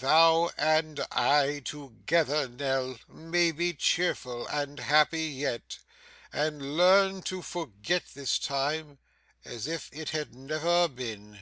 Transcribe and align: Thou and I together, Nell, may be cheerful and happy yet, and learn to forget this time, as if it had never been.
Thou 0.00 0.48
and 0.56 1.06
I 1.12 1.60
together, 1.62 2.48
Nell, 2.48 2.96
may 3.08 3.50
be 3.52 3.74
cheerful 3.74 4.46
and 4.46 4.80
happy 4.80 5.24
yet, 5.24 5.80
and 6.32 6.78
learn 6.78 7.20
to 7.24 7.42
forget 7.42 8.04
this 8.14 8.38
time, 8.38 8.96
as 9.44 9.66
if 9.66 9.90
it 9.92 10.08
had 10.08 10.34
never 10.34 10.88
been. 10.88 11.40